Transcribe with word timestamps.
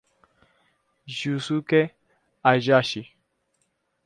Yusuke 1.19 1.81
Hayashi 2.43 3.01